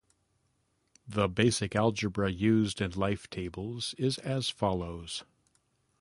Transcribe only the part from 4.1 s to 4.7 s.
as